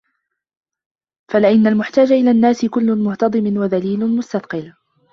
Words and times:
فَلِأَنَّ 1.31 1.67
الْمُحْتَاجَ 1.67 2.11
إلَى 2.11 2.31
النَّاسِ 2.31 2.65
كُلُّ 2.65 2.95
مُهْتَضَمٍ 3.03 3.57
وَذَلِيلٍ 3.57 3.99
مُسْتَثْقَلٍ 4.07 4.73